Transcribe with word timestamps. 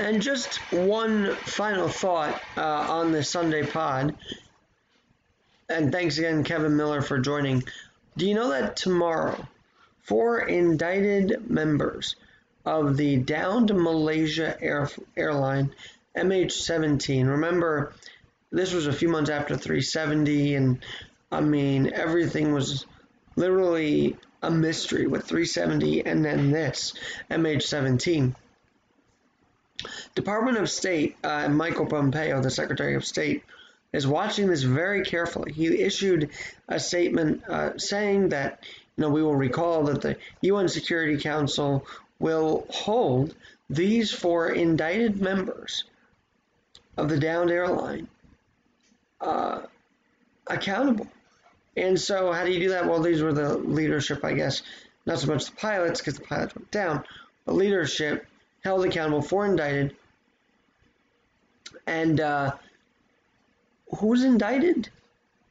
And 0.00 0.22
just 0.22 0.56
one 0.72 1.34
final 1.34 1.88
thought 1.88 2.40
uh, 2.56 2.62
on 2.62 3.12
the 3.12 3.24
Sunday 3.24 3.66
pod. 3.66 4.14
And 5.68 5.92
thanks 5.92 6.18
again, 6.18 6.44
Kevin 6.44 6.76
Miller, 6.76 7.02
for 7.02 7.18
joining. 7.18 7.64
Do 8.16 8.26
you 8.26 8.34
know 8.34 8.50
that 8.50 8.76
tomorrow, 8.76 9.46
four 10.02 10.40
indicted 10.40 11.50
members 11.50 12.16
of 12.64 12.96
the 12.96 13.16
downed 13.16 13.74
Malaysia 13.74 14.56
Air, 14.60 14.88
airline 15.16 15.74
MH17, 16.16 17.28
remember, 17.28 17.92
this 18.50 18.72
was 18.72 18.86
a 18.86 18.92
few 18.92 19.08
months 19.08 19.30
after 19.30 19.56
370, 19.56 20.54
and 20.54 20.78
I 21.30 21.40
mean, 21.40 21.92
everything 21.92 22.52
was 22.52 22.86
literally 23.36 24.16
a 24.42 24.50
mystery 24.50 25.06
with 25.06 25.24
370 25.26 26.06
and 26.06 26.24
then 26.24 26.50
this 26.50 26.94
MH17. 27.30 28.34
Department 30.14 30.58
of 30.58 30.70
State, 30.70 31.16
uh, 31.22 31.48
Michael 31.48 31.86
Pompeo, 31.86 32.40
the 32.42 32.50
Secretary 32.50 32.94
of 32.94 33.04
State, 33.04 33.44
is 33.92 34.06
watching 34.06 34.48
this 34.48 34.62
very 34.62 35.02
carefully. 35.02 35.52
He 35.52 35.66
issued 35.80 36.30
a 36.68 36.78
statement 36.78 37.42
uh, 37.48 37.78
saying 37.78 38.30
that, 38.30 38.64
you 38.96 39.02
know, 39.02 39.10
we 39.10 39.22
will 39.22 39.36
recall 39.36 39.84
that 39.84 40.02
the 40.02 40.16
UN 40.42 40.68
Security 40.68 41.20
Council 41.20 41.86
will 42.18 42.66
hold 42.70 43.34
these 43.70 44.12
four 44.12 44.50
indicted 44.50 45.20
members 45.20 45.84
of 46.96 47.08
the 47.08 47.18
downed 47.18 47.50
airline 47.50 48.08
uh, 49.20 49.60
accountable. 50.46 51.06
And 51.76 51.98
so, 51.98 52.32
how 52.32 52.44
do 52.44 52.50
you 52.50 52.58
do 52.58 52.68
that? 52.70 52.86
Well, 52.86 53.00
these 53.00 53.22
were 53.22 53.32
the 53.32 53.56
leadership, 53.56 54.24
I 54.24 54.32
guess, 54.32 54.62
not 55.06 55.20
so 55.20 55.28
much 55.28 55.46
the 55.46 55.52
pilots 55.52 56.00
because 56.00 56.18
the 56.18 56.24
pilots 56.24 56.54
went 56.54 56.70
down, 56.70 57.04
but 57.46 57.54
leadership 57.54 58.26
held 58.68 58.84
accountable 58.84 59.22
for 59.22 59.46
indicted. 59.46 59.96
And 61.86 62.20
uh, 62.20 62.52
who's 63.96 64.22
indicted? 64.22 64.90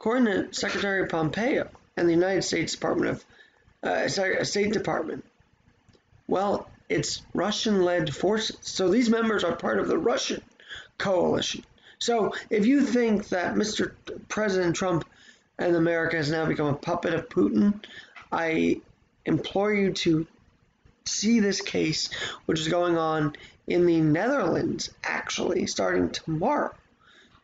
According 0.00 0.24
to 0.24 0.52
Secretary 0.52 1.06
Pompeo 1.06 1.68
and 1.96 2.08
the 2.08 2.12
United 2.12 2.42
States 2.42 2.72
Department 2.72 3.22
of 3.82 3.88
uh, 3.88 4.44
State 4.44 4.72
Department, 4.72 5.24
well, 6.26 6.68
it's 6.88 7.22
Russian-led 7.34 8.12
forces. 8.12 8.58
So 8.62 8.88
these 8.88 9.08
members 9.08 9.44
are 9.44 9.54
part 9.54 9.78
of 9.78 9.86
the 9.86 9.96
Russian 9.96 10.42
coalition. 10.98 11.62
So 12.00 12.34
if 12.50 12.66
you 12.66 12.82
think 12.82 13.28
that 13.28 13.54
Mr. 13.54 13.92
President 14.28 14.74
Trump 14.74 15.04
and 15.56 15.76
America 15.76 16.16
has 16.16 16.32
now 16.32 16.46
become 16.46 16.66
a 16.66 16.74
puppet 16.74 17.14
of 17.14 17.28
Putin, 17.28 17.80
I 18.32 18.80
implore 19.24 19.72
you 19.72 19.92
to 19.92 20.26
see 21.06 21.40
this 21.40 21.60
case, 21.60 22.10
which 22.46 22.60
is 22.60 22.68
going 22.68 22.96
on 22.96 23.36
in 23.66 23.86
the 23.86 24.00
Netherlands, 24.00 24.90
actually, 25.02 25.66
starting 25.66 26.10
tomorrow 26.10 26.74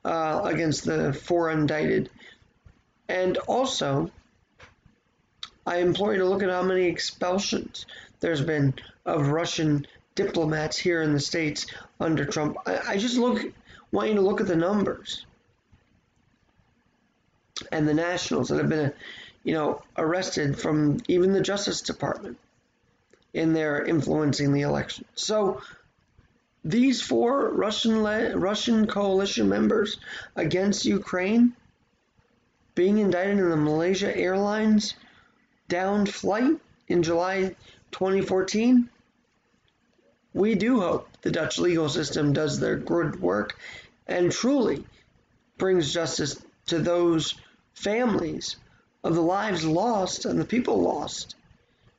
uh, 0.04 0.42
against 0.44 0.84
the 0.84 1.12
four 1.12 1.50
indicted. 1.50 2.10
And 3.08 3.36
also, 3.38 4.10
I 5.66 5.78
implore 5.78 6.12
you 6.12 6.20
to 6.20 6.28
look 6.28 6.42
at 6.42 6.50
how 6.50 6.62
many 6.62 6.84
expulsions 6.84 7.86
there's 8.20 8.42
been 8.42 8.74
of 9.04 9.28
Russian 9.28 9.86
diplomats 10.14 10.78
here 10.78 11.02
in 11.02 11.12
the 11.12 11.20
States 11.20 11.66
under 11.98 12.24
Trump. 12.24 12.56
I, 12.66 12.78
I 12.88 12.96
just 12.96 13.16
look 13.16 13.44
want 13.92 14.08
you 14.08 14.14
to 14.14 14.20
look 14.20 14.40
at 14.40 14.46
the 14.46 14.56
numbers 14.56 15.24
and 17.72 17.88
the 17.88 17.94
nationals 17.94 18.48
that 18.48 18.58
have 18.58 18.68
been, 18.68 18.92
you 19.42 19.52
know, 19.52 19.82
arrested 19.96 20.58
from 20.58 20.98
even 21.08 21.32
the 21.32 21.40
Justice 21.40 21.82
Department 21.82 22.38
in 23.32 23.52
their 23.52 23.84
influencing 23.84 24.52
the 24.52 24.62
election. 24.62 25.04
So 25.14 25.62
these 26.64 27.00
four 27.00 27.50
Russian 27.50 28.02
Russian 28.02 28.86
coalition 28.86 29.48
members 29.48 29.98
against 30.36 30.84
Ukraine 30.84 31.54
being 32.74 32.98
indicted 32.98 33.38
in 33.38 33.50
the 33.50 33.56
Malaysia 33.56 34.14
Airlines 34.16 34.94
downed 35.68 36.12
flight 36.12 36.58
in 36.88 37.02
July 37.02 37.56
2014. 37.92 38.88
We 40.32 40.54
do 40.54 40.80
hope 40.80 41.08
the 41.22 41.30
Dutch 41.30 41.58
legal 41.58 41.88
system 41.88 42.32
does 42.32 42.58
their 42.58 42.76
good 42.76 43.20
work 43.20 43.58
and 44.06 44.30
truly 44.30 44.84
brings 45.58 45.92
justice 45.92 46.40
to 46.66 46.78
those 46.78 47.34
families 47.74 48.56
of 49.02 49.14
the 49.14 49.22
lives 49.22 49.64
lost 49.64 50.24
and 50.24 50.38
the 50.38 50.44
people 50.44 50.80
lost 50.82 51.36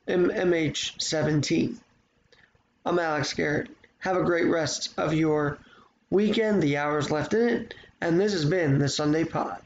MH17. 0.08 1.76
I'm 2.84 2.98
Alex 2.98 3.34
Garrett. 3.34 3.68
Have 3.98 4.16
a 4.16 4.24
great 4.24 4.48
rest 4.48 4.92
of 4.98 5.14
your 5.14 5.58
weekend, 6.10 6.60
the 6.60 6.76
hours 6.76 7.12
left 7.12 7.34
in 7.34 7.48
it, 7.48 7.74
and 8.00 8.20
this 8.20 8.32
has 8.32 8.44
been 8.44 8.78
the 8.78 8.88
Sunday 8.88 9.24
Pod. 9.24 9.62